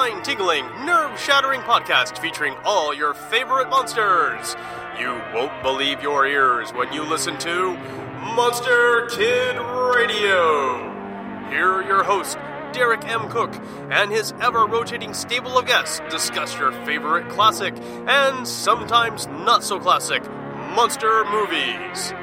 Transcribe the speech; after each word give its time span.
spine 0.00 0.22
tingling, 0.22 0.64
nerve 0.86 1.20
shattering 1.20 1.60
podcast 1.60 2.16
featuring 2.16 2.54
all 2.64 2.94
your 2.94 3.12
favorite 3.12 3.68
monsters. 3.68 4.56
You 4.98 5.08
won't 5.34 5.62
believe 5.62 6.02
your 6.02 6.26
ears 6.26 6.72
when 6.72 6.90
you 6.90 7.02
listen 7.02 7.36
to 7.40 7.74
Monster 8.34 9.08
Kid 9.10 9.56
Radio. 9.94 10.78
Here 11.50 11.70
are 11.70 11.84
your 11.86 12.02
hosts, 12.02 12.36
Derek 12.72 13.04
M. 13.04 13.28
Cook, 13.28 13.54
and 13.90 14.10
his 14.10 14.32
ever 14.40 14.64
rotating 14.64 15.12
stable 15.12 15.58
of 15.58 15.66
guests 15.66 16.00
discuss 16.08 16.58
your 16.58 16.72
favorite 16.86 17.28
classic 17.28 17.74
and 18.06 18.48
sometimes 18.48 19.26
not 19.26 19.62
so 19.62 19.78
classic 19.78 20.22
monster 20.74 21.26
movies. 21.26 22.14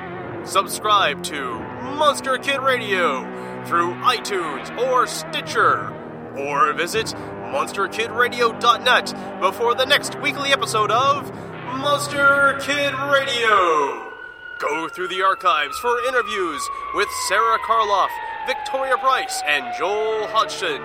Subscribe 0.49 1.21
to 1.25 1.59
Monster 1.99 2.39
Kid 2.39 2.59
Radio 2.59 3.21
through 3.65 3.93
iTunes 3.97 4.75
or 4.79 5.05
Stitcher, 5.05 5.93
or 6.35 6.73
visit 6.73 7.13
MonsterKidRadio.net 7.51 9.39
before 9.39 9.73
the 9.73 9.85
next 9.85 10.19
weekly 10.21 10.51
episode 10.51 10.91
of 10.91 11.31
Monster 11.65 12.57
Kid 12.61 12.93
Radio. 12.93 14.11
Go 14.59 14.89
through 14.89 15.07
the 15.07 15.21
archives 15.21 15.77
for 15.79 15.99
interviews 16.07 16.61
with 16.93 17.07
Sarah 17.27 17.59
Karloff, 17.59 18.09
Victoria 18.47 18.97
Price, 18.97 19.41
and 19.47 19.73
Joel 19.77 20.27
Hodgson. 20.27 20.81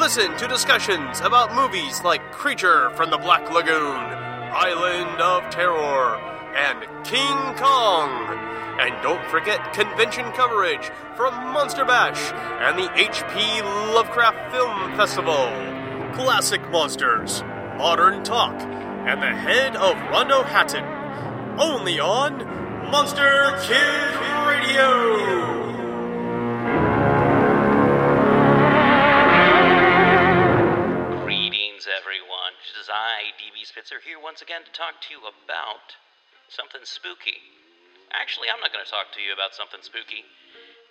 Listen 0.00 0.36
to 0.38 0.48
discussions 0.48 1.20
about 1.20 1.54
movies 1.54 2.02
like 2.02 2.32
Creature 2.32 2.90
from 2.90 3.10
the 3.10 3.18
Black 3.18 3.50
Lagoon, 3.52 3.96
Island 4.52 5.20
of 5.20 5.50
Terror, 5.50 6.16
and 6.56 6.86
King 7.04 7.54
Kong. 7.56 8.55
And 8.78 8.94
don't 9.02 9.24
forget 9.30 9.72
convention 9.72 10.30
coverage 10.32 10.90
from 11.16 11.32
Monster 11.52 11.86
Bash 11.86 12.30
and 12.60 12.78
the 12.78 12.88
HP 12.90 13.62
Lovecraft 13.94 14.52
Film 14.52 14.94
Festival. 14.96 15.48
Classic 16.12 16.60
Monsters, 16.70 17.42
Modern 17.78 18.22
Talk, 18.22 18.60
and 18.60 19.22
the 19.22 19.34
head 19.34 19.76
of 19.76 19.96
Rondo 20.10 20.42
Hatton. 20.42 20.84
Only 21.58 21.98
on 21.98 22.44
Monster 22.90 23.56
Kid 23.62 24.14
Radio. 24.46 25.24
Greetings, 31.24 31.88
everyone. 31.88 32.52
It 32.60 32.80
is 32.80 32.90
I, 32.92 33.32
DB 33.40 33.64
Spitzer, 33.64 33.96
here 34.04 34.18
once 34.22 34.42
again 34.42 34.64
to 34.64 34.70
talk 34.72 35.00
to 35.00 35.14
you 35.14 35.20
about 35.20 35.96
something 36.48 36.82
spooky. 36.84 37.40
Actually, 38.16 38.48
I'm 38.48 38.64
not 38.64 38.72
going 38.72 38.84
to 38.84 38.88
talk 38.88 39.12
to 39.12 39.20
you 39.20 39.36
about 39.36 39.52
something 39.52 39.84
spooky. 39.84 40.24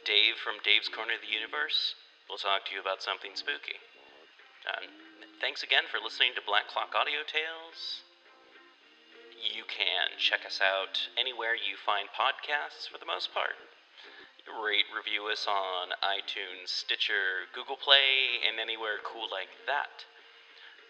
Dave 0.05 0.37
from 0.37 0.61
Dave's 0.61 0.85
Corner 0.85 1.17
of 1.17 1.25
the 1.25 1.33
Universe 1.33 1.97
will 2.29 2.37
talk 2.37 2.69
to 2.69 2.71
you 2.77 2.79
about 2.79 3.01
something 3.01 3.33
spooky. 3.33 3.81
Um, 4.69 4.85
thanks 5.41 5.65
again 5.65 5.89
for 5.89 5.97
listening 5.97 6.37
to 6.37 6.45
Black 6.45 6.69
Clock 6.69 6.93
Audio 6.93 7.25
Tales. 7.25 8.05
You 9.33 9.65
can 9.65 10.13
check 10.21 10.45
us 10.45 10.61
out 10.61 11.01
anywhere 11.17 11.57
you 11.57 11.73
find 11.81 12.05
podcasts 12.13 12.85
for 12.85 13.01
the 13.01 13.09
most 13.09 13.33
part. 13.33 13.57
Rate, 14.45 14.85
review 14.93 15.25
us 15.33 15.49
on 15.49 15.97
iTunes, 16.05 16.69
Stitcher, 16.69 17.49
Google 17.57 17.77
Play, 17.81 18.45
and 18.45 18.61
anywhere 18.61 19.01
cool 19.01 19.25
like 19.33 19.49
that. 19.65 20.05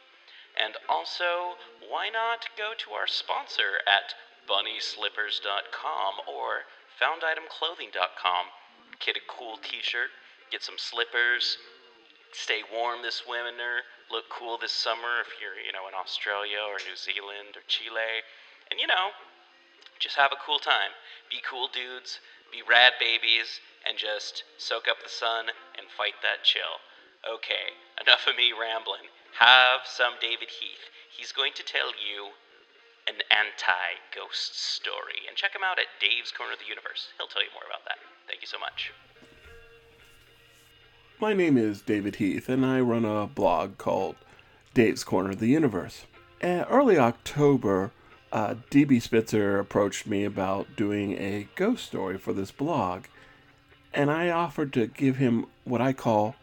And 0.60 0.78
also, 0.88 1.58
why 1.88 2.10
not 2.10 2.50
go 2.58 2.74
to 2.78 2.92
our 2.92 3.08
sponsor 3.08 3.82
at 3.88 4.14
bunnyslippers.com 4.48 6.14
or 6.28 6.66
founditemclothing.com? 7.02 8.46
Get 9.00 9.18
a 9.18 9.22
cool 9.28 9.58
t 9.58 9.82
shirt, 9.82 10.12
get 10.52 10.62
some 10.62 10.78
slippers, 10.78 11.58
stay 12.34 12.62
warm 12.72 13.02
this 13.02 13.24
winter, 13.28 13.86
look 14.12 14.30
cool 14.30 14.58
this 14.58 14.72
summer 14.72 15.22
if 15.22 15.40
you're, 15.42 15.58
you 15.58 15.72
know, 15.72 15.88
in 15.88 15.94
Australia 15.94 16.62
or 16.66 16.78
New 16.84 16.98
Zealand 16.98 17.56
or 17.56 17.64
Chile. 17.68 18.22
And, 18.70 18.80
you 18.80 18.88
know, 18.88 19.14
just 20.00 20.18
have 20.18 20.32
a 20.34 20.44
cool 20.44 20.60
time. 20.60 20.92
Be 21.30 21.38
cool 21.46 21.70
dudes, 21.72 22.20
be 22.52 22.62
rad 22.66 22.94
babies, 23.00 23.62
and 23.88 23.98
just 23.98 24.44
soak 24.58 24.88
up 24.88 25.02
the 25.04 25.10
sun 25.10 25.48
and 25.78 25.88
fight 25.88 26.18
that 26.22 26.44
chill. 26.44 26.82
Okay, 27.24 27.78
enough 28.02 28.28
of 28.28 28.36
me 28.36 28.52
rambling. 28.52 29.08
Have 29.40 29.88
some 29.88 30.20
David 30.20 30.52
Heath. 30.52 30.92
He's 31.10 31.32
going 31.32 31.54
to 31.56 31.64
tell 31.64 31.96
you 31.96 32.36
an 33.08 33.24
anti 33.32 33.90
ghost 34.16 34.60
story. 34.60 35.24
And 35.28 35.36
check 35.36 35.56
him 35.56 35.64
out 35.64 35.80
at 35.80 35.88
Dave's 36.00 36.32
Corner 36.32 36.54
of 36.54 36.60
the 36.60 36.70
Universe. 36.70 37.12
He'll 37.18 37.32
tell 37.32 37.44
you 37.44 37.52
more 37.54 37.68
about 37.68 37.86
that. 37.86 38.00
Thank 38.28 38.42
you 38.42 38.48
so 38.48 38.60
much. 38.60 38.92
My 41.24 41.32
name 41.32 41.58
is 41.58 41.82
David 41.82 42.18
Heath, 42.18 42.50
and 42.50 42.66
I 42.66 42.82
run 42.82 43.06
a 43.06 43.28
blog 43.28 43.78
called 43.78 44.18
Dave's 44.74 45.06
Corner 45.06 45.30
of 45.30 45.40
the 45.40 45.48
Universe. 45.48 46.04
Uh, 46.44 46.66
early 46.70 46.98
October, 46.98 47.92
uh, 48.34 48.56
DB 48.70 49.02
Spitzer 49.02 49.58
approached 49.58 50.06
me 50.06 50.26
about 50.26 50.76
doing 50.76 51.14
a 51.14 51.48
ghost 51.56 51.86
story 51.86 52.18
for 52.18 52.34
this 52.34 52.52
blog, 52.52 53.06
and 53.94 54.12
I 54.12 54.32
offered 54.32 54.74
to 54.74 54.88
give 54.88 55.16
him 55.16 55.46
what 55.64 55.80
I 55.80 55.94
call 55.94 56.36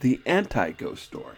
the 0.00 0.20
anti 0.26 0.72
ghost 0.72 1.04
story. 1.04 1.36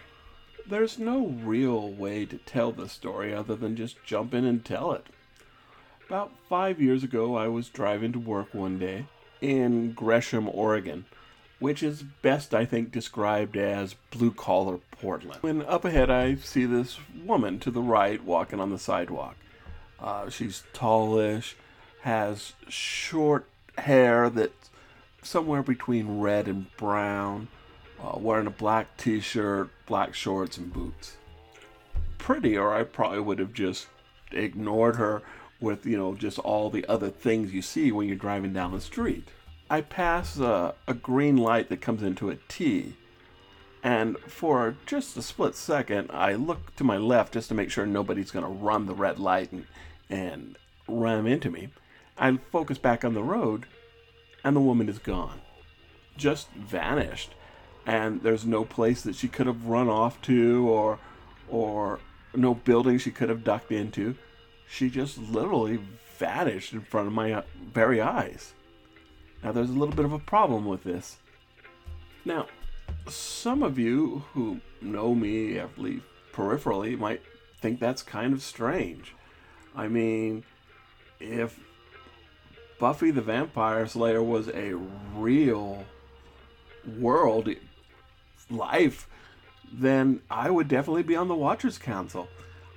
There's 0.67 0.97
no 0.97 1.27
real 1.27 1.91
way 1.91 2.25
to 2.25 2.39
tell 2.39 2.71
the 2.71 2.89
story 2.89 3.31
other 3.31 3.55
than 3.55 3.75
just 3.75 4.03
jump 4.03 4.33
in 4.33 4.45
and 4.45 4.65
tell 4.65 4.93
it. 4.93 5.05
About 6.07 6.31
five 6.49 6.81
years 6.81 7.03
ago, 7.03 7.35
I 7.35 7.49
was 7.49 7.69
driving 7.69 8.13
to 8.13 8.19
work 8.19 8.51
one 8.51 8.79
day 8.79 9.05
in 9.41 9.91
Gresham, 9.91 10.49
Oregon, 10.51 11.05
which 11.59 11.83
is 11.83 12.03
best, 12.03 12.53
I 12.53 12.65
think, 12.65 12.91
described 12.91 13.57
as 13.57 13.95
blue 14.11 14.31
collar 14.31 14.79
Portland. 14.91 15.41
When 15.41 15.61
up 15.63 15.85
ahead, 15.85 16.09
I 16.09 16.35
see 16.35 16.65
this 16.65 16.99
woman 17.23 17.59
to 17.59 17.71
the 17.71 17.81
right 17.81 18.23
walking 18.23 18.59
on 18.59 18.69
the 18.69 18.79
sidewalk. 18.79 19.35
Uh, 19.99 20.29
she's 20.29 20.63
tallish, 20.73 21.55
has 22.01 22.53
short 22.69 23.47
hair 23.77 24.29
that's 24.29 24.69
somewhere 25.21 25.61
between 25.63 26.19
red 26.19 26.47
and 26.47 26.75
brown, 26.77 27.49
uh, 28.01 28.17
wearing 28.17 28.47
a 28.47 28.51
black 28.51 28.95
t 28.97 29.19
shirt, 29.19 29.69
black 29.85 30.13
shorts, 30.13 30.57
and 30.57 30.71
boots. 30.71 31.17
Pretty, 32.17 32.57
or 32.57 32.73
I 32.73 32.83
probably 32.83 33.19
would 33.19 33.39
have 33.39 33.53
just 33.53 33.87
ignored 34.31 34.95
her 34.95 35.21
with, 35.59 35.85
you 35.85 35.97
know, 35.97 36.15
just 36.15 36.39
all 36.39 36.69
the 36.69 36.85
other 36.87 37.09
things 37.09 37.53
you 37.53 37.61
see 37.61 37.91
when 37.91 38.07
you're 38.07 38.15
driving 38.15 38.53
down 38.53 38.71
the 38.71 38.79
street. 38.79 39.27
I 39.69 39.81
pass 39.81 40.39
a, 40.39 40.73
a 40.87 40.93
green 40.93 41.37
light 41.37 41.69
that 41.69 41.81
comes 41.81 42.01
into 42.01 42.29
a 42.29 42.37
T, 42.47 42.95
and 43.83 44.17
for 44.19 44.75
just 44.85 45.15
a 45.15 45.21
split 45.21 45.55
second, 45.55 46.09
I 46.11 46.33
look 46.33 46.75
to 46.77 46.83
my 46.83 46.97
left 46.97 47.33
just 47.33 47.49
to 47.49 47.55
make 47.55 47.69
sure 47.69 47.85
nobody's 47.85 48.31
going 48.31 48.45
to 48.45 48.51
run 48.51 48.87
the 48.87 48.95
red 48.95 49.19
light 49.19 49.51
and, 49.51 49.65
and 50.09 50.57
ram 50.87 51.27
into 51.27 51.49
me. 51.49 51.69
I 52.17 52.37
focus 52.51 52.77
back 52.77 53.05
on 53.05 53.13
the 53.13 53.23
road, 53.23 53.67
and 54.43 54.55
the 54.55 54.61
woman 54.61 54.89
is 54.89 54.99
gone. 54.99 55.39
Just 56.17 56.49
vanished. 56.51 57.35
And 57.85 58.21
there's 58.21 58.45
no 58.45 58.65
place 58.65 59.01
that 59.03 59.15
she 59.15 59.27
could 59.27 59.47
have 59.47 59.65
run 59.65 59.87
off 59.87 60.21
to 60.23 60.67
or 60.69 60.99
or 61.47 61.99
no 62.35 62.53
building 62.53 62.97
she 62.97 63.11
could 63.11 63.29
have 63.29 63.43
ducked 63.43 63.71
into. 63.71 64.15
She 64.69 64.89
just 64.89 65.17
literally 65.17 65.79
vanished 66.17 66.73
in 66.73 66.81
front 66.81 67.07
of 67.07 67.13
my 67.13 67.31
uh, 67.31 67.41
very 67.73 68.01
eyes. 68.01 68.53
Now, 69.43 69.51
there's 69.51 69.69
a 69.69 69.73
little 69.73 69.95
bit 69.95 70.05
of 70.05 70.13
a 70.13 70.19
problem 70.19 70.65
with 70.65 70.83
this. 70.83 71.17
Now, 72.25 72.47
some 73.07 73.63
of 73.63 73.79
you 73.79 74.23
who 74.33 74.59
know 74.81 75.15
me, 75.15 75.57
at 75.57 75.77
least 75.77 76.03
peripherally, 76.33 76.97
might 76.97 77.21
think 77.61 77.79
that's 77.79 78.03
kind 78.03 78.33
of 78.33 78.41
strange. 78.41 79.15
I 79.75 79.87
mean, 79.87 80.43
if 81.19 81.59
Buffy 82.79 83.11
the 83.11 83.21
Vampire 83.21 83.87
Slayer 83.87 84.23
was 84.23 84.49
a 84.49 84.73
real 85.15 85.85
world 86.97 87.49
life, 88.49 89.07
then 89.71 90.21
I 90.29 90.49
would 90.49 90.67
definitely 90.67 91.03
be 91.03 91.15
on 91.15 91.27
the 91.27 91.35
Watchers 91.35 91.77
Council. 91.77 92.27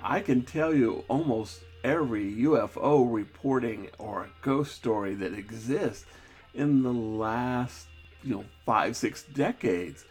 I 0.02 0.20
can 0.20 0.42
tell 0.42 0.74
you 0.74 1.04
almost 1.08 1.60
every 1.84 2.32
UFO 2.34 3.12
reporting 3.12 3.88
or 3.98 4.28
ghost 4.42 4.74
story 4.74 5.14
that 5.14 5.34
exists 5.34 6.04
in 6.54 6.82
the 6.82 6.92
last, 6.92 7.86
you 8.22 8.34
know, 8.34 8.44
five, 8.64 8.96
six 8.96 9.22
decades. 9.22 10.04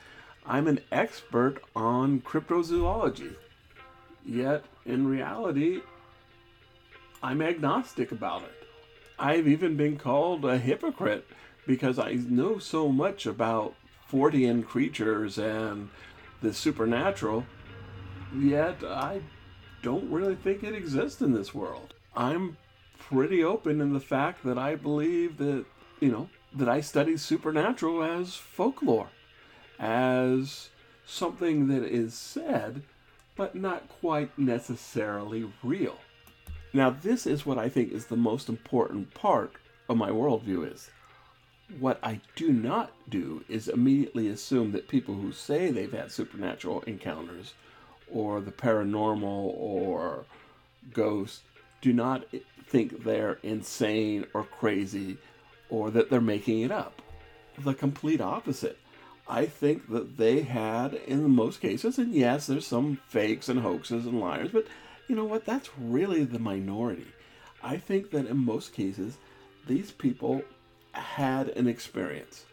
I'm 0.45 0.67
an 0.67 0.79
expert 0.91 1.61
on 1.75 2.21
cryptozoology. 2.21 3.35
Yet, 4.25 4.65
in 4.85 5.07
reality, 5.07 5.81
I'm 7.23 7.41
agnostic 7.41 8.11
about 8.11 8.43
it. 8.43 8.67
I've 9.19 9.47
even 9.47 9.77
been 9.77 9.97
called 9.97 10.43
a 10.45 10.57
hypocrite 10.57 11.27
because 11.67 11.99
I 11.99 12.13
know 12.13 12.57
so 12.57 12.89
much 12.91 13.25
about 13.25 13.75
Fortean 14.11 14.65
creatures 14.65 15.38
and 15.38 15.89
the 16.41 16.53
supernatural, 16.53 17.45
yet 18.35 18.83
I 18.83 19.21
don't 19.83 20.11
really 20.11 20.35
think 20.35 20.63
it 20.63 20.73
exists 20.73 21.21
in 21.21 21.33
this 21.33 21.53
world. 21.53 21.93
I'm 22.15 22.57
pretty 22.99 23.43
open 23.43 23.79
in 23.79 23.93
the 23.93 23.99
fact 23.99 24.43
that 24.43 24.57
I 24.57 24.75
believe 24.75 25.38
that, 25.38 25.65
you 26.01 26.12
know, 26.12 26.30
that 26.53 26.68
I 26.68 26.81
study 26.81 27.15
supernatural 27.15 28.03
as 28.03 28.36
folklore, 28.36 29.09
as 29.80 30.69
something 31.06 31.68
that 31.68 31.83
is 31.83 32.13
said, 32.13 32.81
but 33.38 33.56
not 33.56 33.88
quite 33.88 34.38
necessarily 34.38 35.50
real. 35.63 35.98
Now, 36.74 36.89
this 36.89 37.25
is 37.25 37.45
what 37.45 37.57
I 37.57 37.69
think 37.69 37.92
is 37.92 38.07
the 38.07 38.18
most 38.18 38.50
important 38.50 39.13
part 39.13 39.53
of 39.88 39.98
my 39.98 40.09
worldview 40.09 40.74
is. 40.74 40.89
What 41.80 42.00
I 42.03 42.19
do 42.36 42.51
not 42.51 42.92
do 43.09 43.45
is 43.48 43.69
immediately 43.69 44.27
assume 44.27 44.74
that 44.74 44.89
people 44.89 45.15
who 45.15 45.31
say 45.31 45.71
they've 45.71 45.92
had 45.92 46.12
supernatural 46.12 46.81
encounters 46.81 47.53
or 48.12 48.42
the 48.42 48.51
paranormal 48.51 49.53
or 49.56 50.25
ghosts 50.94 51.42
do 51.80 51.94
not 51.94 52.25
think 52.68 53.03
they're 53.03 53.39
insane 53.44 54.25
or 54.33 54.44
crazy 54.44 55.18
or 55.71 55.89
that 55.89 56.12
they're 56.12 56.21
making 56.21 56.62
it 56.62 56.71
up. 56.71 57.01
The 57.57 57.73
complete 57.73 58.21
opposite. 58.21 58.77
I 59.27 59.45
think 59.45 59.89
that 59.89 60.18
they 60.18 60.41
had, 60.41 60.94
in 60.94 61.31
most 61.31 61.62
cases, 61.62 61.97
and 61.97 62.13
yes, 62.13 62.47
there's 62.47 62.68
some 62.68 63.00
fakes 63.07 63.50
and 63.50 63.62
hoaxes 63.62 64.06
and 64.06 64.19
liars, 64.19 64.51
but 64.51 64.68
you 65.07 65.15
know 65.15 65.25
what? 65.25 65.45
That's 65.45 65.69
really 65.79 66.23
the 66.25 66.39
minority. 66.39 67.07
I 67.63 67.77
think 67.77 68.12
that 68.12 68.27
in 68.27 68.38
most 68.38 68.73
cases, 68.73 69.18
these 69.68 69.91
people 69.91 70.41
had 70.91 71.50
an 71.50 71.68
experience. 71.68 72.45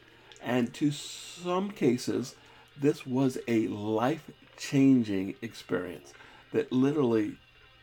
And 0.42 0.72
to 0.74 0.90
some 0.92 1.70
cases, 1.70 2.36
this 2.80 3.06
was 3.06 3.38
a 3.48 3.66
life 3.68 4.30
changing 4.56 5.34
experience 5.42 6.12
that 6.52 6.70
literally 6.70 7.36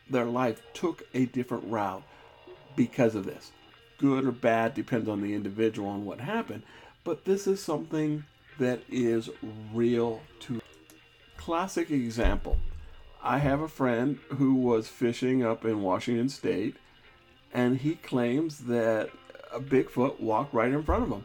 their 0.08 0.24
life 0.24 0.62
took 0.72 1.02
a 1.12 1.26
different 1.26 1.64
route 1.64 2.02
because 2.76 3.14
of 3.14 3.26
this. 3.26 3.52
Good 3.98 4.24
or 4.26 4.32
bad 4.32 4.74
depends 4.74 5.08
on 5.08 5.22
the 5.22 5.34
individual 5.34 5.94
and 5.94 6.04
what 6.04 6.20
happened, 6.20 6.62
but 7.04 7.24
this 7.24 7.46
is 7.46 7.62
something 7.62 8.24
that 8.58 8.80
is 8.90 9.30
real 9.72 10.20
to 10.40 10.60
classic 11.36 11.90
example. 11.90 12.58
I 13.22 13.38
have 13.38 13.60
a 13.60 13.68
friend 13.68 14.18
who 14.30 14.54
was 14.54 14.88
fishing 14.88 15.44
up 15.44 15.64
in 15.64 15.82
Washington 15.82 16.28
state 16.28 16.76
and 17.52 17.78
he 17.78 17.94
claims 17.94 18.58
that 18.60 19.10
a 19.52 19.60
Bigfoot 19.60 20.20
walked 20.20 20.52
right 20.52 20.72
in 20.72 20.82
front 20.82 21.04
of 21.04 21.10
him. 21.10 21.24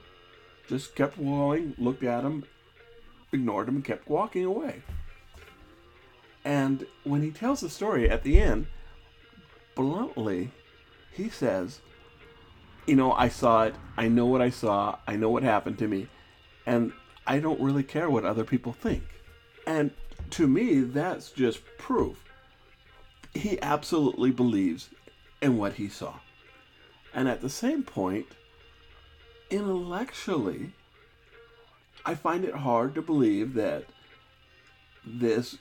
Just 0.67 0.95
kept 0.95 1.17
walking, 1.17 1.75
looked 1.77 2.03
at 2.03 2.23
him, 2.23 2.45
ignored 3.33 3.67
him, 3.67 3.75
and 3.75 3.85
kept 3.85 4.07
walking 4.07 4.45
away. 4.45 4.81
And 6.45 6.85
when 7.03 7.21
he 7.21 7.31
tells 7.31 7.59
the 7.59 7.69
story 7.69 8.09
at 8.09 8.23
the 8.23 8.39
end, 8.39 8.67
bluntly, 9.75 10.51
he 11.11 11.29
says, 11.29 11.81
You 12.85 12.95
know, 12.95 13.13
I 13.13 13.29
saw 13.29 13.63
it. 13.63 13.75
I 13.97 14.07
know 14.07 14.25
what 14.25 14.41
I 14.41 14.49
saw. 14.49 14.97
I 15.07 15.15
know 15.15 15.29
what 15.29 15.43
happened 15.43 15.77
to 15.79 15.87
me. 15.87 16.07
And 16.65 16.93
I 17.27 17.39
don't 17.39 17.61
really 17.61 17.83
care 17.83 18.09
what 18.09 18.25
other 18.25 18.43
people 18.43 18.73
think. 18.73 19.03
And 19.67 19.91
to 20.31 20.47
me, 20.47 20.81
that's 20.81 21.31
just 21.31 21.61
proof. 21.77 22.23
He 23.33 23.61
absolutely 23.61 24.31
believes 24.31 24.89
in 25.41 25.57
what 25.57 25.73
he 25.73 25.87
saw. 25.87 26.15
And 27.13 27.27
at 27.27 27.41
the 27.41 27.49
same 27.49 27.83
point, 27.83 28.27
intellectually, 29.49 30.73
I 32.05 32.15
find 32.15 32.45
it 32.45 32.55
hard 32.55 32.95
to 32.95 33.01
believe 33.01 33.53
that 33.53 33.85
this 35.05 35.57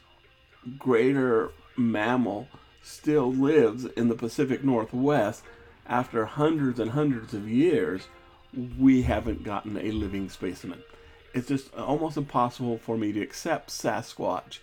greater 0.79 1.51
mammal 1.77 2.49
still 2.83 3.33
lives 3.33 3.85
in 3.85 4.09
the 4.09 4.15
Pacific 4.15 4.65
Northwest 4.65 5.43
after 5.87 6.27
hundreds 6.27 6.79
and 6.79 6.91
hundreds 6.93 7.35
of 7.35 7.49
years. 7.49 8.09
We 8.79 9.03
haven't 9.03 9.45
gotten 9.45 9.77
a 9.77 9.91
living 9.93 10.29
specimen. 10.29 10.83
It's 11.33 11.49
just 11.49 11.73
almost 11.75 12.17
impossible 12.17 12.79
for 12.79 12.97
me 12.97 13.13
to 13.13 13.21
accept 13.21 13.71
Sasquatch, 13.71 14.59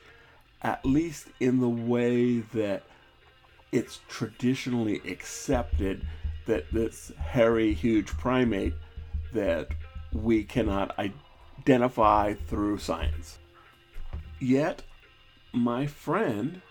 at 0.62 0.86
least 0.86 1.28
in 1.40 1.62
the 1.62 1.70
way 1.70 2.40
that 2.40 2.84
it's 3.72 4.00
traditionally 4.10 5.02
accepted 5.10 6.06
that 6.46 6.72
this 6.72 7.12
hairy, 7.18 7.74
huge 7.74 8.08
primate 8.08 8.74
that 9.34 9.68
we 10.12 10.44
cannot 10.44 10.98
identify 10.98 12.34
through 12.34 12.78
science. 12.78 13.38
Yet, 14.40 14.84
my 15.54 15.88
friend 15.88 16.62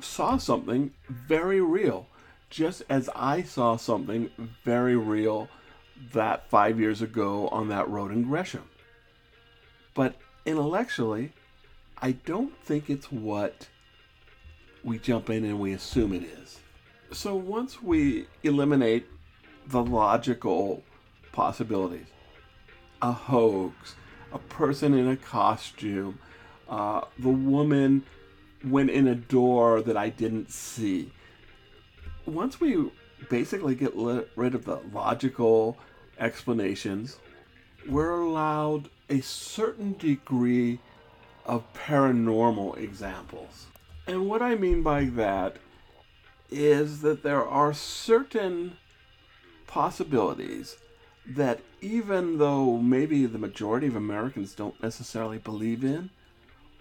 saw 0.00 0.36
something 0.36 0.92
very 1.08 1.60
real, 1.60 2.06
just 2.54 2.84
as 2.88 3.10
I 3.16 3.42
saw 3.42 3.76
something 3.76 4.30
very 4.62 4.94
real 4.94 5.48
that 6.12 6.48
five 6.48 6.78
years 6.78 7.02
ago 7.02 7.48
on 7.48 7.66
that 7.68 7.88
road 7.88 8.12
in 8.12 8.22
Gresham. 8.22 8.62
But 9.92 10.14
intellectually, 10.46 11.32
I 12.00 12.12
don't 12.12 12.56
think 12.64 12.88
it's 12.88 13.10
what 13.10 13.66
we 14.84 15.00
jump 15.00 15.30
in 15.30 15.44
and 15.44 15.58
we 15.58 15.72
assume 15.72 16.12
it 16.12 16.22
is. 16.22 16.60
So 17.10 17.34
once 17.34 17.82
we 17.82 18.28
eliminate 18.44 19.06
the 19.66 19.82
logical 19.82 20.84
possibilities, 21.32 22.06
a 23.02 23.10
hoax, 23.10 23.96
a 24.32 24.38
person 24.38 24.94
in 24.94 25.08
a 25.08 25.16
costume, 25.16 26.20
uh, 26.68 27.00
the 27.18 27.30
woman 27.30 28.04
went 28.64 28.90
in 28.90 29.08
a 29.08 29.16
door 29.16 29.82
that 29.82 29.96
I 29.96 30.08
didn't 30.08 30.52
see. 30.52 31.10
Once 32.26 32.60
we 32.60 32.90
basically 33.28 33.74
get 33.74 33.94
rid 33.94 34.54
of 34.54 34.64
the 34.64 34.78
logical 34.92 35.76
explanations, 36.18 37.18
we're 37.88 38.20
allowed 38.20 38.88
a 39.10 39.20
certain 39.20 39.92
degree 39.94 40.78
of 41.44 41.70
paranormal 41.74 42.78
examples. 42.78 43.66
And 44.06 44.28
what 44.28 44.42
I 44.42 44.54
mean 44.54 44.82
by 44.82 45.04
that 45.04 45.56
is 46.50 47.02
that 47.02 47.22
there 47.22 47.44
are 47.46 47.74
certain 47.74 48.76
possibilities 49.66 50.76
that 51.26 51.60
even 51.80 52.38
though 52.38 52.76
maybe 52.78 53.26
the 53.26 53.38
majority 53.38 53.86
of 53.86 53.96
Americans 53.96 54.54
don't 54.54 54.82
necessarily 54.82 55.38
believe 55.38 55.84
in, 55.84 56.10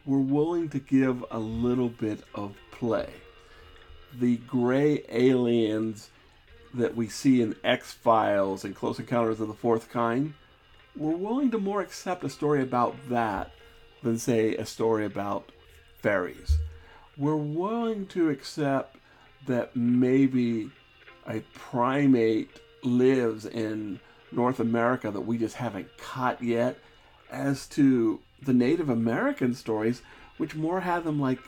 we're 0.05 0.19
willing 0.19 0.69
to 0.69 0.79
give 0.79 1.23
a 1.31 1.39
little 1.39 1.89
bit 1.89 2.23
of 2.35 2.55
play. 2.71 3.09
The 4.19 4.37
gray 4.37 5.03
aliens 5.09 6.09
that 6.73 6.95
we 6.95 7.07
see 7.07 7.41
in 7.41 7.55
X 7.63 7.93
Files 7.93 8.63
and 8.63 8.75
Close 8.75 8.99
Encounters 8.99 9.39
of 9.39 9.47
the 9.47 9.53
Fourth 9.53 9.89
Kind, 9.89 10.33
we're 10.95 11.15
willing 11.15 11.51
to 11.51 11.57
more 11.57 11.81
accept 11.81 12.23
a 12.23 12.29
story 12.29 12.61
about 12.61 12.95
that 13.09 13.51
than, 14.03 14.19
say, 14.19 14.55
a 14.55 14.65
story 14.65 15.05
about 15.05 15.51
fairies. 16.01 16.57
We're 17.17 17.35
willing 17.35 18.05
to 18.07 18.29
accept 18.29 18.97
that 19.47 19.75
maybe 19.75 20.69
a 21.27 21.39
primate 21.53 22.59
lives 22.83 23.45
in 23.45 23.99
North 24.31 24.59
America 24.59 25.09
that 25.11 25.21
we 25.21 25.37
just 25.37 25.55
haven't 25.55 25.97
caught 25.97 26.43
yet, 26.43 26.77
as 27.31 27.67
to 27.67 28.19
the 28.41 28.53
Native 28.53 28.89
American 28.89 29.53
stories, 29.53 30.01
which 30.37 30.55
more 30.55 30.81
have 30.81 31.03
them 31.03 31.19
like 31.19 31.39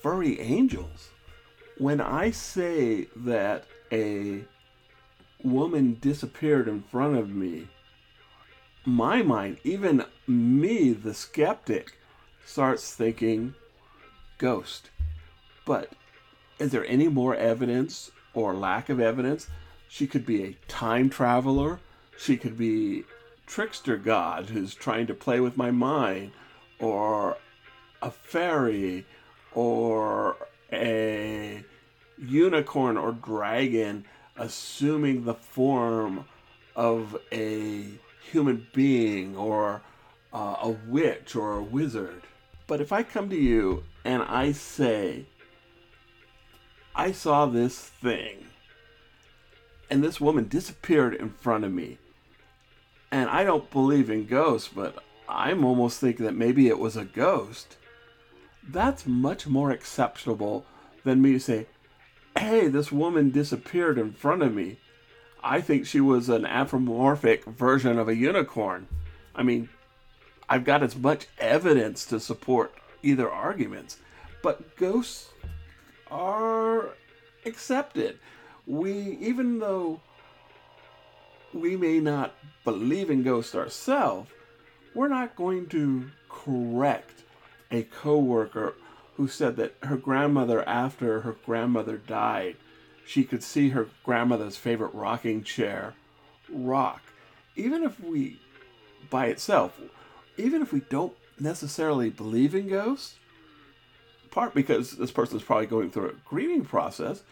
furry 0.00 0.40
angels. 0.40 1.10
When 1.80 2.02
I 2.02 2.30
say 2.30 3.06
that 3.16 3.64
a 3.90 4.44
woman 5.42 5.96
disappeared 5.98 6.68
in 6.68 6.82
front 6.82 7.16
of 7.16 7.30
me, 7.30 7.68
my 8.84 9.22
mind, 9.22 9.56
even 9.64 10.04
me, 10.26 10.92
the 10.92 11.14
skeptic, 11.14 11.96
starts 12.44 12.94
thinking 12.94 13.54
ghost. 14.36 14.90
But 15.64 15.94
is 16.58 16.70
there 16.70 16.84
any 16.84 17.08
more 17.08 17.34
evidence 17.34 18.10
or 18.34 18.52
lack 18.52 18.90
of 18.90 19.00
evidence? 19.00 19.46
She 19.88 20.06
could 20.06 20.26
be 20.26 20.44
a 20.44 20.58
time 20.68 21.08
traveler. 21.08 21.80
She 22.18 22.36
could 22.36 22.58
be 22.58 23.04
trickster 23.46 23.96
god 23.96 24.50
who's 24.50 24.74
trying 24.74 25.06
to 25.06 25.14
play 25.14 25.40
with 25.40 25.56
my 25.56 25.70
mind, 25.70 26.32
or 26.78 27.38
a 28.02 28.10
fairy, 28.10 29.06
or 29.54 30.36
a 30.72 31.64
unicorn 32.18 32.96
or 32.96 33.12
dragon 33.12 34.04
assuming 34.36 35.24
the 35.24 35.34
form 35.34 36.24
of 36.74 37.16
a 37.32 37.86
human 38.30 38.66
being 38.72 39.36
or 39.36 39.82
uh, 40.32 40.56
a 40.62 40.70
witch 40.86 41.34
or 41.34 41.56
a 41.56 41.62
wizard. 41.62 42.22
But 42.66 42.80
if 42.80 42.92
I 42.92 43.02
come 43.02 43.28
to 43.30 43.36
you 43.36 43.84
and 44.04 44.22
I 44.22 44.52
say, 44.52 45.26
I 46.94 47.12
saw 47.12 47.46
this 47.46 47.78
thing, 47.78 48.46
and 49.90 50.02
this 50.04 50.20
woman 50.20 50.48
disappeared 50.48 51.14
in 51.14 51.30
front 51.30 51.64
of 51.64 51.72
me, 51.72 51.98
and 53.10 53.28
I 53.28 53.44
don't 53.44 53.70
believe 53.70 54.08
in 54.08 54.26
ghosts, 54.26 54.70
but 54.72 55.02
I'm 55.28 55.64
almost 55.64 56.00
thinking 56.00 56.24
that 56.26 56.34
maybe 56.34 56.68
it 56.68 56.78
was 56.78 56.96
a 56.96 57.04
ghost. 57.04 57.76
That's 58.66 59.06
much 59.06 59.46
more 59.46 59.70
acceptable 59.70 60.64
than 61.04 61.22
me 61.22 61.32
to 61.32 61.40
say, 61.40 61.66
hey, 62.36 62.68
this 62.68 62.92
woman 62.92 63.30
disappeared 63.30 63.98
in 63.98 64.12
front 64.12 64.42
of 64.42 64.54
me. 64.54 64.78
I 65.42 65.60
think 65.60 65.86
she 65.86 66.00
was 66.00 66.28
an 66.28 66.44
anthropomorphic 66.44 67.44
version 67.44 67.98
of 67.98 68.08
a 68.08 68.16
unicorn. 68.16 68.86
I 69.34 69.42
mean, 69.42 69.68
I've 70.48 70.64
got 70.64 70.82
as 70.82 70.96
much 70.96 71.26
evidence 71.38 72.04
to 72.06 72.20
support 72.20 72.74
either 73.02 73.30
arguments, 73.30 73.98
but 74.42 74.76
ghosts 74.76 75.30
are 76.10 76.90
accepted. 77.46 78.18
We, 78.66 79.18
even 79.20 79.58
though 79.58 80.00
we 81.54 81.76
may 81.76 82.00
not 82.00 82.34
believe 82.64 83.10
in 83.10 83.22
ghosts 83.22 83.54
ourselves, 83.54 84.30
we're 84.94 85.08
not 85.08 85.36
going 85.36 85.66
to 85.68 86.10
correct 86.28 87.24
a 87.70 87.82
coworker 87.82 88.74
who 89.16 89.28
said 89.28 89.56
that 89.56 89.74
her 89.82 89.96
grandmother, 89.96 90.66
after 90.68 91.20
her 91.20 91.36
grandmother 91.44 91.96
died, 91.96 92.56
she 93.06 93.24
could 93.24 93.42
see 93.42 93.70
her 93.70 93.88
grandmother's 94.04 94.56
favorite 94.56 94.94
rocking 94.94 95.42
chair 95.42 95.94
rock. 96.48 97.02
Even 97.56 97.82
if 97.82 98.00
we, 98.00 98.38
by 99.08 99.26
itself, 99.26 99.80
even 100.36 100.62
if 100.62 100.72
we 100.72 100.80
don't 100.80 101.12
necessarily 101.38 102.10
believe 102.10 102.54
in 102.54 102.68
ghosts, 102.68 103.16
part 104.30 104.54
because 104.54 104.92
this 104.92 105.10
person 105.10 105.36
is 105.36 105.42
probably 105.42 105.66
going 105.66 105.90
through 105.90 106.10
a 106.10 106.14
grieving 106.24 106.64
process, 106.64 107.22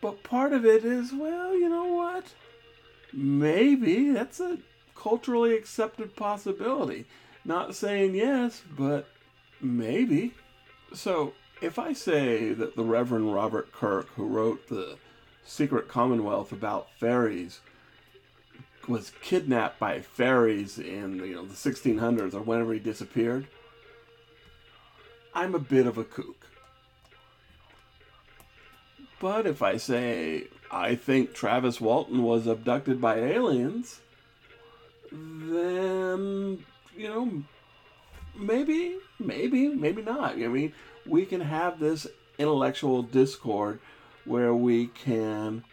but 0.00 0.22
part 0.22 0.52
of 0.52 0.64
it 0.64 0.84
is, 0.84 1.12
well, 1.12 1.54
you 1.54 1.68
know 1.68 1.92
what? 1.92 2.24
Maybe 3.12 4.10
that's 4.10 4.40
a 4.40 4.58
culturally 4.94 5.54
accepted 5.54 6.16
possibility. 6.16 7.06
Not 7.44 7.74
saying 7.74 8.14
yes, 8.14 8.62
but 8.76 9.06
maybe. 9.60 10.34
So, 10.92 11.32
if 11.60 11.78
I 11.78 11.92
say 11.92 12.52
that 12.52 12.76
the 12.76 12.84
Reverend 12.84 13.34
Robert 13.34 13.72
Kirk, 13.72 14.08
who 14.14 14.26
wrote 14.26 14.68
the 14.68 14.96
Secret 15.44 15.88
Commonwealth 15.88 16.52
about 16.52 16.88
fairies, 16.98 17.60
was 18.88 19.12
kidnapped 19.20 19.78
by 19.78 20.00
fairies 20.00 20.78
in 20.78 21.16
you 21.24 21.34
know 21.34 21.44
the 21.44 21.54
1600s 21.54 22.34
or 22.34 22.40
whenever 22.40 22.72
he 22.72 22.80
disappeared, 22.80 23.46
I'm 25.34 25.54
a 25.54 25.60
bit 25.60 25.86
of 25.86 25.98
a 25.98 26.04
kook. 26.04 26.46
But 29.18 29.46
if 29.46 29.62
I 29.62 29.76
say 29.76 30.48
I 30.70 30.94
think 30.94 31.32
Travis 31.32 31.80
Walton 31.80 32.22
was 32.22 32.46
abducted 32.46 33.00
by 33.00 33.18
aliens, 33.18 34.00
then 35.10 36.64
you 36.96 37.08
know 37.08 37.42
maybe, 38.38 38.96
maybe, 39.18 39.68
maybe 39.68 40.02
not. 40.02 40.32
I 40.32 40.48
mean, 40.48 40.72
we 41.06 41.24
can 41.26 41.40
have 41.40 41.78
this 41.80 42.06
intellectual 42.38 43.02
discord 43.02 43.80
where 44.24 44.54
we 44.54 44.88
can 44.88 45.64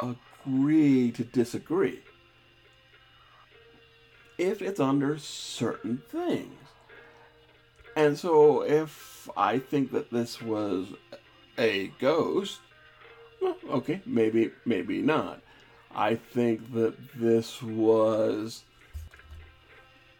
agree 0.00 1.10
to 1.12 1.24
disagree 1.24 2.00
if 4.38 4.62
it's 4.62 4.80
under 4.80 5.18
certain 5.18 6.02
things. 6.10 6.58
And 7.94 8.18
so, 8.18 8.62
if 8.62 9.28
I 9.36 9.58
think 9.58 9.92
that 9.92 10.10
this 10.10 10.40
was 10.40 10.88
a 11.58 11.88
ghost, 11.98 12.60
well, 13.40 13.56
okay, 13.70 14.00
maybe, 14.06 14.50
maybe 14.64 15.02
not. 15.02 15.42
I 15.94 16.14
think 16.14 16.72
that 16.72 16.96
this 17.14 17.60
was 17.62 18.64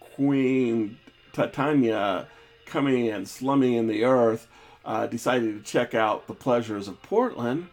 Queen 0.00 0.98
Titania 1.32 2.26
coming 2.66 3.08
and 3.08 3.28
slumming 3.28 3.74
in 3.74 3.86
the 3.86 4.04
earth, 4.04 4.48
uh, 4.84 5.06
decided 5.06 5.54
to 5.54 5.70
check 5.70 5.94
out 5.94 6.26
the 6.26 6.34
pleasures 6.34 6.88
of 6.88 7.02
Portland. 7.02 7.68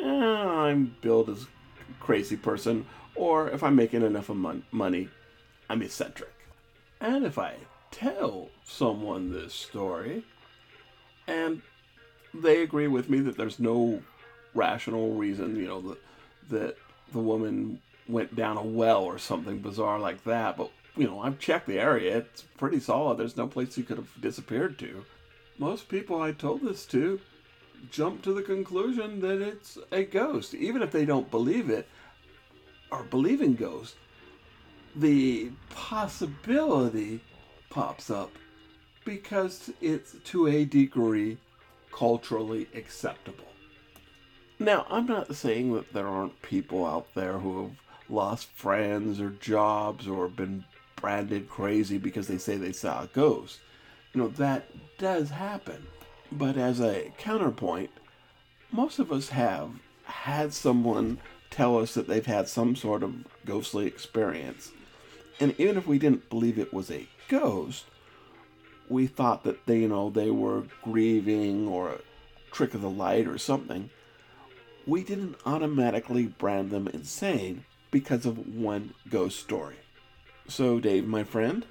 Eh, 0.00 0.06
I'm 0.06 0.94
billed 1.00 1.30
as 1.30 1.44
a 1.44 1.46
crazy 2.00 2.36
person, 2.36 2.86
or 3.14 3.48
if 3.50 3.62
I'm 3.62 3.76
making 3.76 4.02
enough 4.02 4.28
of 4.28 4.36
mon- 4.36 4.64
money, 4.70 5.08
I'm 5.68 5.82
eccentric. 5.82 6.32
And 7.00 7.24
if 7.24 7.38
I 7.38 7.54
tell 7.90 8.48
someone 8.64 9.32
this 9.32 9.54
story, 9.54 10.24
and 11.26 11.62
they 12.34 12.62
agree 12.62 12.86
with 12.88 13.10
me 13.10 13.20
that 13.20 13.36
there's 13.36 13.58
no 13.58 14.02
rational 14.54 15.14
reason, 15.14 15.56
you 15.56 15.66
know, 15.66 15.80
that, 15.80 15.98
that 16.50 16.76
the 17.12 17.18
woman 17.18 17.80
went 18.08 18.34
down 18.36 18.56
a 18.56 18.62
well 18.62 19.02
or 19.02 19.18
something 19.18 19.58
bizarre 19.58 19.98
like 19.98 20.24
that, 20.24 20.56
but 20.56 20.70
you 20.96 21.06
know, 21.06 21.20
I've 21.20 21.38
checked 21.38 21.66
the 21.66 21.80
area. 21.80 22.18
It's 22.18 22.42
pretty 22.58 22.80
solid. 22.80 23.18
There's 23.18 23.36
no 23.36 23.46
place 23.46 23.74
he 23.74 23.82
could 23.82 23.96
have 23.96 24.20
disappeared 24.20 24.78
to. 24.80 25.04
Most 25.58 25.88
people 25.88 26.20
I 26.20 26.32
told 26.32 26.62
this 26.62 26.86
to 26.86 27.20
jump 27.90 28.22
to 28.22 28.32
the 28.32 28.42
conclusion 28.42 29.20
that 29.20 29.40
it's 29.40 29.78
a 29.90 30.04
ghost, 30.04 30.54
even 30.54 30.82
if 30.82 30.90
they 30.90 31.04
don't 31.04 31.30
believe 31.30 31.70
it 31.70 31.88
or 32.90 33.04
believe 33.04 33.40
in 33.40 33.54
ghosts. 33.54 33.96
The 34.94 35.50
possibility 35.70 37.20
pops 37.70 38.10
up 38.10 38.30
because 39.04 39.70
it's 39.80 40.14
to 40.24 40.46
a 40.48 40.64
degree 40.64 41.38
culturally 41.90 42.68
acceptable. 42.74 43.44
Now, 44.58 44.86
I'm 44.90 45.06
not 45.06 45.34
saying 45.34 45.72
that 45.74 45.92
there 45.92 46.06
aren't 46.06 46.40
people 46.42 46.86
out 46.86 47.14
there 47.14 47.38
who 47.38 47.62
have 47.62 47.76
lost 48.08 48.48
friends 48.54 49.20
or 49.20 49.30
jobs 49.30 50.06
or 50.06 50.28
been 50.28 50.64
branded 51.02 51.50
crazy 51.50 51.98
because 51.98 52.28
they 52.28 52.38
say 52.38 52.56
they 52.56 52.72
saw 52.72 53.02
a 53.02 53.08
ghost. 53.08 53.58
You 54.14 54.22
know, 54.22 54.28
that 54.28 54.70
does 54.96 55.28
happen. 55.28 55.86
But 56.30 56.56
as 56.56 56.80
a 56.80 57.12
counterpoint, 57.18 57.90
most 58.70 58.98
of 58.98 59.12
us 59.12 59.28
have 59.30 59.70
had 60.04 60.54
someone 60.54 61.18
tell 61.50 61.78
us 61.78 61.92
that 61.94 62.08
they've 62.08 62.24
had 62.24 62.48
some 62.48 62.74
sort 62.74 63.02
of 63.02 63.14
ghostly 63.44 63.86
experience. 63.86 64.72
And 65.40 65.54
even 65.58 65.76
if 65.76 65.86
we 65.86 65.98
didn't 65.98 66.30
believe 66.30 66.58
it 66.58 66.72
was 66.72 66.90
a 66.90 67.08
ghost, 67.28 67.84
we 68.88 69.06
thought 69.06 69.44
that 69.44 69.66
they, 69.66 69.80
you 69.80 69.88
know, 69.88 70.08
they 70.08 70.30
were 70.30 70.64
grieving 70.82 71.68
or 71.68 71.90
a 71.90 71.98
trick 72.52 72.74
of 72.74 72.80
the 72.80 72.90
light 72.90 73.26
or 73.26 73.38
something. 73.38 73.90
We 74.86 75.02
didn't 75.02 75.36
automatically 75.44 76.26
brand 76.26 76.70
them 76.70 76.88
insane 76.88 77.64
because 77.90 78.24
of 78.24 78.54
one 78.56 78.94
ghost 79.10 79.38
story. 79.40 79.76
So, 80.48 80.80
Dave, 80.80 81.06
my 81.06 81.24
friend, 81.24 81.64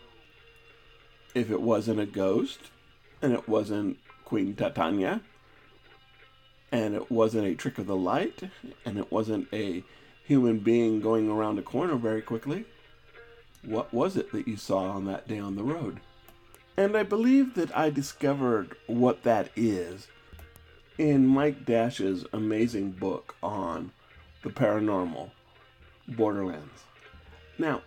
if 1.36 1.52
it 1.52 1.62
wasn't 1.62 2.00
a 2.00 2.06
ghost, 2.06 2.60
and 3.22 3.34
it 3.34 3.48
wasn't 3.48 4.00
Queen 4.26 4.56
Titania, 4.56 5.22
and 6.72 6.96
it 6.96 7.12
wasn't 7.12 7.48
a 7.48 7.56
trick 7.56 7.78
of 7.78 7.88
the 7.88 7.96
light, 7.96 8.44
and 8.86 8.98
it 8.98 9.12
wasn't 9.12 9.48
a 9.54 9.84
human 10.24 10.60
being 10.60 11.02
going 11.02 11.30
around 11.30 11.60
a 11.60 11.62
corner 11.62 11.96
very 11.96 12.22
quickly, 12.22 12.66
what 13.64 13.94
was 13.94 14.18
it 14.18 14.32
that 14.32 14.48
you 14.48 14.58
saw 14.58 14.90
on 14.90 15.06
that 15.06 15.28
day 15.28 15.40
on 15.40 15.56
the 15.56 15.64
road? 15.64 16.00
And 16.78 16.96
I 16.96 17.04
believe 17.04 17.54
that 17.56 17.76
I 17.78 17.90
discovered 17.90 18.76
what 18.88 19.24
that 19.24 19.50
is 19.56 20.08
in 20.98 21.28
Mike 21.28 21.66
Dash's 21.66 22.26
amazing 22.34 22.92
book 22.92 23.36
on 23.44 23.92
the 24.44 24.50
paranormal, 24.50 25.32
Borderlands. 26.08 26.86
Now, 27.58 27.82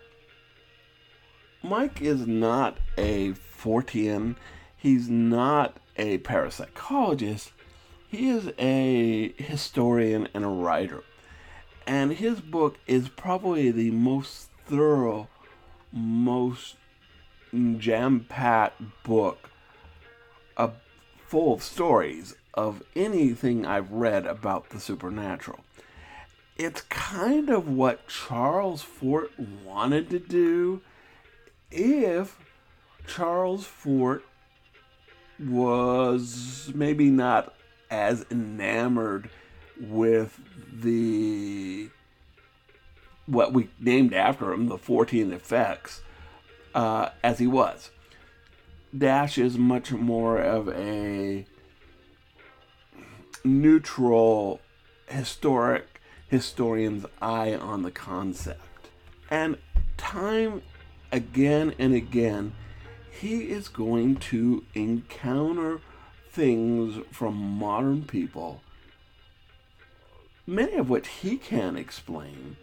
Mike 1.64 2.02
is 2.02 2.26
not 2.26 2.76
a 2.99 3.33
Fortean. 3.33 4.37
He's 4.76 5.09
not 5.09 5.78
a 5.97 6.18
parapsychologist. 6.18 7.52
He 8.06 8.28
is 8.28 8.52
a 8.59 9.33
historian 9.38 10.28
and 10.35 10.44
a 10.44 10.49
writer. 10.49 11.04
And 11.87 12.12
his 12.12 12.42
book 12.42 12.76
is 12.87 13.09
probably 13.09 13.71
the 13.71 13.92
most 13.92 14.50
thorough, 14.66 15.28
most 15.90 16.76
jam 17.78 18.26
packed 18.28 18.83
book 19.02 19.49
uh, 20.59 20.68
full 21.26 21.54
of 21.54 21.62
stories 21.62 22.35
of 22.52 22.83
anything 22.94 23.64
I've 23.64 23.90
read 23.90 24.26
about 24.26 24.68
the 24.68 24.78
supernatural. 24.78 25.61
It's 26.59 26.83
kind 26.83 27.49
of 27.49 27.66
what 27.66 28.06
Charles 28.06 28.83
Fort 28.83 29.33
wanted 29.38 30.11
to 30.11 30.18
do 30.18 30.83
if 31.75 32.38
Charles 33.07 33.66
Fort 33.66 34.25
was 35.38 36.71
maybe 36.75 37.11
not 37.11 37.54
as 37.90 38.25
enamored 38.31 39.28
with 39.81 40.38
the 40.73 41.90
what 43.26 43.52
we 43.52 43.69
named 43.81 44.12
after 44.12 44.52
him, 44.52 44.69
the 44.69 44.76
Fortean 44.76 45.33
effects, 45.33 46.02
uh, 46.75 47.09
as 47.23 47.38
he 47.38 47.47
was. 47.47 47.90
Dash 48.97 49.38
is 49.38 49.59
much 49.59 49.90
more 49.90 50.38
of 50.38 50.69
a 50.69 51.47
neutral, 53.43 54.61
historic 55.09 56.00
historian's 56.28 57.07
eye 57.21 57.54
on 57.54 57.83
the 57.83 57.90
concept. 57.90 58.61
And 59.31 59.57
time 59.97 60.62
again 61.14 61.73
and 61.78 61.94
again, 61.94 62.52
he 63.21 63.42
is 63.42 63.68
going 63.68 64.16
to 64.16 64.64
encounter 64.75 65.80
things 66.28 67.00
from 67.12 67.37
modern 67.37 68.02
people, 68.02 68.61
many 70.44 70.75
of 70.75 70.90
which 70.90 71.06
he 71.06 71.37
can't 71.37 71.78
explain, 71.78 72.56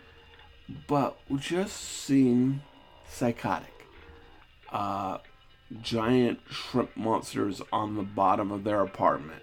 but 0.85 1.17
just 1.37 1.77
seem 1.77 2.61
psychotic. 3.07 3.87
Uh, 4.69 5.19
giant 5.81 6.41
shrimp 6.49 6.95
monsters 6.97 7.61
on 7.71 7.95
the 7.95 8.03
bottom 8.03 8.51
of 8.51 8.65
their 8.65 8.81
apartment, 8.81 9.41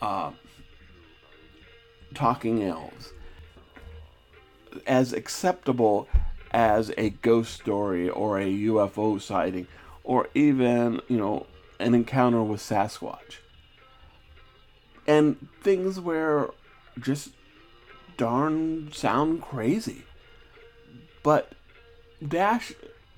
uh, 0.00 0.30
talking 2.14 2.62
elves. 2.62 3.12
As 4.86 5.12
acceptable 5.12 6.08
as 6.50 6.92
a 6.96 7.10
ghost 7.10 7.54
story 7.54 8.08
or 8.08 8.38
a 8.38 8.46
UFO 8.46 9.20
sighting 9.20 9.66
or 10.04 10.28
even, 10.34 11.00
you 11.08 11.16
know, 11.16 11.46
an 11.78 11.94
encounter 11.94 12.42
with 12.42 12.60
Sasquatch. 12.60 13.38
And 15.06 15.48
things 15.62 16.00
where 16.00 16.50
just 16.98 17.30
darn 18.16 18.90
sound 18.92 19.42
crazy. 19.42 20.04
But 21.22 21.52
Dash 22.26 22.72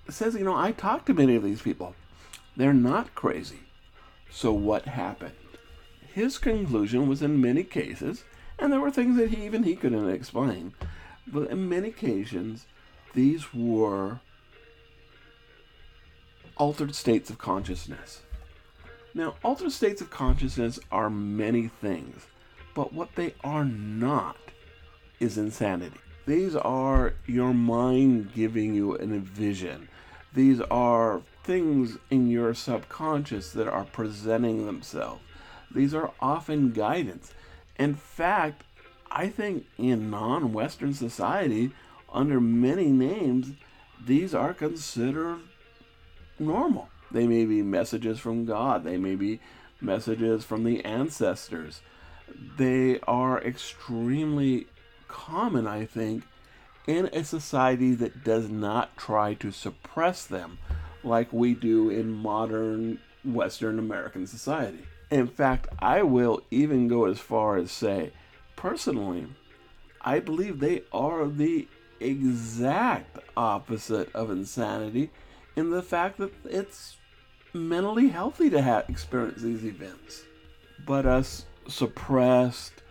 says, 0.08 0.34
you 0.34 0.44
know, 0.44 0.56
I 0.56 0.72
talked 0.72 1.06
to 1.06 1.14
many 1.14 1.36
of 1.36 1.42
these 1.42 1.62
people. 1.62 1.94
They're 2.56 2.74
not 2.74 3.14
crazy. 3.14 3.60
So 4.30 4.52
what 4.52 4.86
happened? 4.86 5.34
His 6.12 6.38
conclusion 6.38 7.06
was 7.08 7.22
in 7.22 7.40
many 7.40 7.62
cases, 7.62 8.24
and 8.58 8.72
there 8.72 8.80
were 8.80 8.90
things 8.90 9.16
that 9.16 9.30
he 9.30 9.44
even 9.44 9.62
he 9.62 9.76
couldn't 9.76 10.10
explain, 10.10 10.74
but 11.26 11.50
in 11.50 11.68
many 11.68 11.88
occasions, 11.88 12.66
these 13.18 13.52
were 13.52 14.20
altered 16.56 16.94
states 16.94 17.28
of 17.30 17.36
consciousness. 17.36 18.22
Now, 19.12 19.34
altered 19.42 19.72
states 19.72 20.00
of 20.00 20.08
consciousness 20.08 20.78
are 20.92 21.10
many 21.10 21.66
things, 21.66 22.28
but 22.76 22.92
what 22.92 23.16
they 23.16 23.34
are 23.42 23.64
not 23.64 24.36
is 25.18 25.36
insanity. 25.36 25.98
These 26.26 26.54
are 26.54 27.14
your 27.26 27.52
mind 27.52 28.34
giving 28.36 28.76
you 28.76 28.92
a 28.92 29.06
vision. 29.18 29.88
These 30.32 30.60
are 30.60 31.22
things 31.42 31.98
in 32.10 32.30
your 32.30 32.54
subconscious 32.54 33.50
that 33.50 33.66
are 33.66 33.84
presenting 33.84 34.64
themselves. 34.64 35.22
These 35.74 35.92
are 35.92 36.12
often 36.20 36.70
guidance. 36.70 37.32
In 37.80 37.96
fact, 37.96 38.62
I 39.10 39.28
think 39.28 39.66
in 39.76 40.08
non 40.08 40.52
Western 40.52 40.94
society, 40.94 41.72
under 42.12 42.40
many 42.40 42.86
names, 42.86 43.52
these 44.04 44.34
are 44.34 44.54
considered 44.54 45.40
normal. 46.38 46.88
They 47.10 47.26
may 47.26 47.44
be 47.44 47.62
messages 47.62 48.18
from 48.18 48.44
God, 48.44 48.84
they 48.84 48.96
may 48.96 49.14
be 49.14 49.40
messages 49.80 50.44
from 50.44 50.64
the 50.64 50.84
ancestors. 50.84 51.80
They 52.58 53.00
are 53.00 53.42
extremely 53.42 54.66
common, 55.08 55.66
I 55.66 55.86
think, 55.86 56.24
in 56.86 57.06
a 57.12 57.24
society 57.24 57.94
that 57.94 58.24
does 58.24 58.48
not 58.48 58.96
try 58.96 59.34
to 59.34 59.50
suppress 59.50 60.24
them 60.26 60.58
like 61.02 61.32
we 61.32 61.54
do 61.54 61.90
in 61.90 62.12
modern 62.12 62.98
Western 63.24 63.78
American 63.78 64.26
society. 64.26 64.84
In 65.10 65.26
fact, 65.26 65.68
I 65.78 66.02
will 66.02 66.42
even 66.50 66.88
go 66.88 67.06
as 67.06 67.18
far 67.18 67.56
as 67.56 67.70
say, 67.70 68.12
personally, 68.56 69.26
I 70.00 70.20
believe 70.20 70.60
they 70.60 70.82
are 70.92 71.26
the 71.26 71.68
exact 72.00 73.18
opposite 73.36 74.14
of 74.14 74.30
insanity 74.30 75.10
in 75.56 75.70
the 75.70 75.82
fact 75.82 76.18
that 76.18 76.32
it's 76.44 76.96
mentally 77.52 78.08
healthy 78.08 78.50
to 78.50 78.60
have 78.60 78.88
experience 78.88 79.42
these 79.42 79.64
events. 79.64 80.22
But 80.86 81.06
us 81.06 81.46
suppressed, 81.66 82.82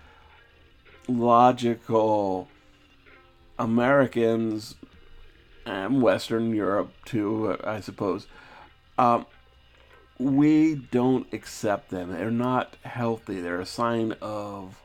logical 1.07 2.47
Americans 3.57 4.75
and 5.65 6.01
Western 6.01 6.53
Europe 6.53 6.91
too, 7.05 7.57
I 7.63 7.81
suppose, 7.81 8.27
um, 8.97 9.25
we 10.19 10.75
don't 10.75 11.31
accept 11.33 11.89
them. 11.89 12.11
They're 12.11 12.31
not 12.31 12.75
healthy. 12.83 13.39
They're 13.39 13.61
a 13.61 13.65
sign 13.65 14.13
of 14.21 14.81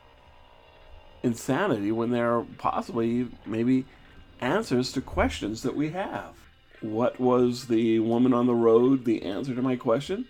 insanity 1.23 1.91
when 1.91 2.11
they're 2.11 2.45
possibly 2.57 3.27
maybe 3.45 3.85
answers 4.41 4.91
to 4.93 5.01
questions 5.01 5.61
that 5.63 5.75
we 5.75 5.89
have. 5.91 6.33
What 6.81 7.19
was 7.19 7.67
the 7.67 7.99
woman 7.99 8.33
on 8.33 8.45
the 8.45 8.53
road 8.53 9.05
the 9.05 9.23
answer 9.23 9.55
to 9.55 9.61
my 9.61 9.75
question? 9.75 10.25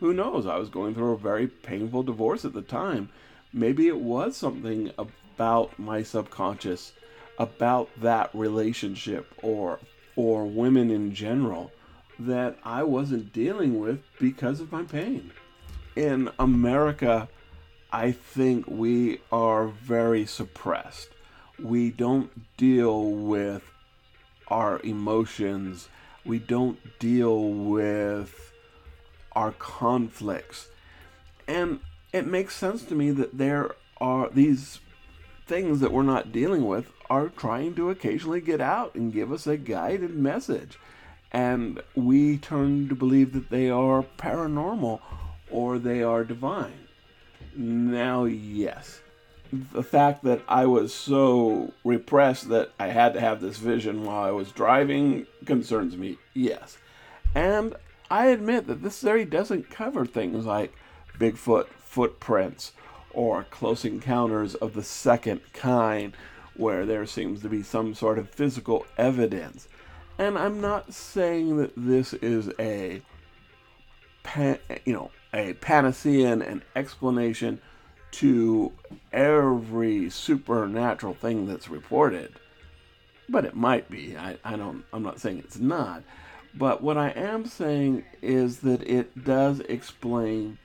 Who 0.00 0.14
knows? 0.14 0.46
I 0.46 0.56
was 0.56 0.70
going 0.70 0.94
through 0.94 1.12
a 1.12 1.18
very 1.18 1.48
painful 1.48 2.04
divorce 2.04 2.44
at 2.44 2.54
the 2.54 2.62
time. 2.62 3.10
Maybe 3.52 3.88
it 3.88 4.00
was 4.00 4.36
something 4.36 4.92
about 4.96 5.78
my 5.78 6.02
subconscious, 6.02 6.92
about 7.38 7.90
that 8.00 8.30
relationship 8.34 9.32
or 9.42 9.80
or 10.16 10.46
women 10.46 10.90
in 10.90 11.14
general 11.14 11.70
that 12.18 12.58
I 12.64 12.82
wasn't 12.82 13.32
dealing 13.32 13.78
with 13.78 14.02
because 14.18 14.60
of 14.60 14.72
my 14.72 14.82
pain. 14.82 15.30
In 15.94 16.30
America, 16.38 17.28
I 17.92 18.12
think 18.12 18.66
we 18.66 19.20
are 19.30 19.68
very 19.68 20.26
suppressed 20.26 21.10
we 21.62 21.90
don't 21.90 22.56
deal 22.56 23.10
with 23.10 23.62
our 24.48 24.80
emotions, 24.80 25.88
we 26.24 26.38
don't 26.38 26.78
deal 26.98 27.48
with 27.50 28.52
our 29.32 29.52
conflicts. 29.52 30.68
And 31.46 31.80
it 32.12 32.26
makes 32.26 32.56
sense 32.56 32.84
to 32.84 32.94
me 32.94 33.10
that 33.12 33.38
there 33.38 33.72
are 34.00 34.30
these 34.30 34.80
things 35.46 35.80
that 35.80 35.92
we're 35.92 36.02
not 36.02 36.32
dealing 36.32 36.66
with 36.66 36.90
are 37.10 37.28
trying 37.28 37.74
to 37.74 37.90
occasionally 37.90 38.40
get 38.40 38.60
out 38.60 38.94
and 38.94 39.12
give 39.12 39.32
us 39.32 39.46
a 39.46 39.56
guided 39.56 40.14
message. 40.14 40.78
And 41.32 41.82
we 41.94 42.38
turn 42.38 42.88
to 42.88 42.94
believe 42.94 43.32
that 43.32 43.50
they 43.50 43.70
are 43.70 44.04
paranormal 44.18 45.00
or 45.50 45.78
they 45.78 46.02
are 46.02 46.24
divine. 46.24 46.88
Now, 47.54 48.24
yes, 48.24 49.00
the 49.52 49.82
fact 49.82 50.24
that 50.24 50.42
I 50.48 50.66
was 50.66 50.92
so 50.92 51.72
repressed 51.84 52.48
that 52.50 52.70
I 52.78 52.88
had 52.88 53.14
to 53.14 53.20
have 53.20 53.40
this 53.40 53.58
vision 53.58 54.04
while 54.04 54.22
I 54.22 54.30
was 54.30 54.52
driving 54.52 55.26
concerns 55.44 55.96
me, 55.96 56.18
yes. 56.34 56.78
And 57.34 57.74
I 58.10 58.26
admit 58.26 58.66
that 58.66 58.82
this 58.82 59.00
theory 59.00 59.24
doesn't 59.24 59.70
cover 59.70 60.06
things 60.06 60.46
like 60.46 60.74
Bigfoot 61.18 61.66
footprints 61.78 62.72
or 63.12 63.44
close 63.44 63.84
encounters 63.84 64.54
of 64.54 64.74
the 64.74 64.82
second 64.82 65.40
kind 65.52 66.14
where 66.54 66.84
there 66.84 67.06
seems 67.06 67.42
to 67.42 67.48
be 67.48 67.62
some 67.62 67.94
sort 67.94 68.18
of 68.18 68.30
physical 68.30 68.84
evidence. 68.96 69.68
And 70.18 70.36
I'm 70.36 70.60
not 70.60 70.92
saying 70.92 71.56
that 71.58 71.72
this 71.76 72.12
is 72.14 72.50
a 72.58 73.00
pan, 74.24 74.58
you 74.84 74.92
know, 74.92 75.10
a 75.32 75.52
panacea 75.54 76.32
and 76.32 76.42
an 76.42 76.62
explanation 76.74 77.60
to 78.10 78.72
every 79.12 80.10
supernatural 80.10 81.14
thing 81.14 81.46
that's 81.46 81.68
reported. 81.68 82.34
But 83.28 83.44
it 83.44 83.54
might 83.54 83.90
be. 83.90 84.16
I, 84.16 84.36
I 84.44 84.56
don't 84.56 84.84
I'm 84.92 85.02
not 85.02 85.20
saying 85.20 85.38
it's 85.38 85.58
not. 85.58 86.02
But 86.54 86.82
what 86.82 86.96
I 86.96 87.10
am 87.10 87.46
saying 87.46 88.04
is 88.22 88.60
that 88.60 88.82
it 88.82 89.24
does 89.24 89.60
explain 89.60 90.58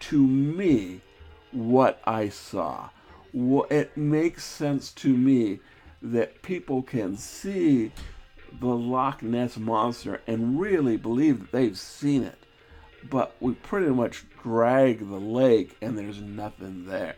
to 0.00 0.24
me 0.26 1.00
what 1.52 2.00
I 2.06 2.28
saw. 2.28 2.90
It 3.34 3.96
makes 3.96 4.44
sense 4.44 4.92
to 4.92 5.08
me 5.16 5.60
that 6.00 6.42
people 6.42 6.82
can 6.82 7.16
see 7.16 7.92
the 8.60 8.66
Loch 8.66 9.22
Ness 9.22 9.58
monster 9.58 10.20
and 10.26 10.60
really 10.60 10.96
believe 10.96 11.40
that 11.40 11.52
they've 11.52 11.78
seen 11.78 12.22
it 12.22 12.45
but 13.10 13.34
we 13.40 13.54
pretty 13.54 13.90
much 13.90 14.24
drag 14.42 14.98
the 15.08 15.18
lake 15.18 15.76
and 15.80 15.96
there's 15.96 16.20
nothing 16.20 16.86
there. 16.86 17.16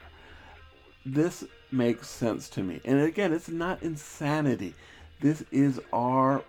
This 1.04 1.44
makes 1.70 2.08
sense 2.08 2.48
to 2.50 2.62
me. 2.62 2.80
And 2.84 3.00
again, 3.00 3.32
it's 3.32 3.48
not 3.48 3.82
insanity. 3.82 4.74
This 5.20 5.44
is 5.50 5.80
our 5.92 6.42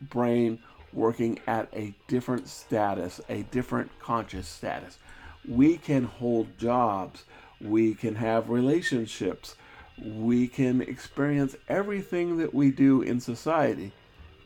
brain 0.00 0.58
working 0.92 1.40
at 1.46 1.68
a 1.72 1.94
different 2.08 2.48
status, 2.48 3.20
a 3.28 3.42
different 3.44 3.90
conscious 3.98 4.48
status. 4.48 4.98
We 5.46 5.76
can 5.76 6.04
hold 6.04 6.56
jobs, 6.58 7.24
we 7.60 7.94
can 7.94 8.14
have 8.14 8.48
relationships, 8.48 9.56
we 10.02 10.48
can 10.48 10.80
experience 10.82 11.56
everything 11.68 12.38
that 12.38 12.54
we 12.54 12.70
do 12.70 13.02
in 13.02 13.20
society 13.20 13.92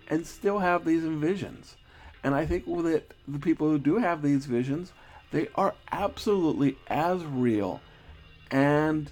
and 0.09 0.27
still 0.27 0.59
have 0.59 0.85
these 0.85 1.05
visions. 1.05 1.77
And 2.25 2.35
I 2.35 2.47
think 2.47 2.67
that 2.67 3.05
the 3.27 3.39
people 3.39 3.69
who 3.69 3.79
do 3.79 3.97
have 3.97 4.23
these 4.23 4.47
visions, 4.47 4.93
they 5.31 5.49
are 5.55 5.75
absolutely 5.93 6.77
as 6.89 7.25
real 7.25 7.81
and 8.51 9.11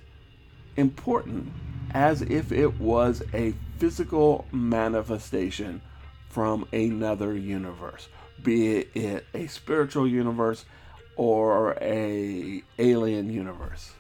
important 0.77 1.53
as 1.93 2.23
if 2.23 2.53
it 2.53 2.81
was 2.81 3.23
a 3.33 3.55
physical 3.79 4.47
manifestation 4.53 5.81
from 6.29 6.67
another 6.73 7.35
universe, 7.35 8.09
be 8.43 8.79
it 8.95 9.27
a 9.33 9.47
spiritual 9.47 10.07
universe 10.07 10.65
or 11.17 11.77
a 11.81 12.63
alien 12.79 13.31
universe. 13.31 13.93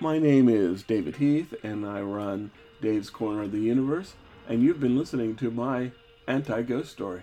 My 0.00 0.18
name 0.18 0.48
is 0.48 0.82
David 0.82 1.16
Heath 1.16 1.54
and 1.62 1.86
I 1.86 2.00
run 2.00 2.50
Dave's 2.82 3.10
Corner 3.10 3.42
of 3.42 3.52
the 3.52 3.60
Universe 3.60 4.14
and 4.48 4.62
you've 4.62 4.80
been 4.80 4.98
listening 4.98 5.36
to 5.36 5.50
my 5.50 5.92
anti-ghost 6.26 6.92
story. 6.92 7.22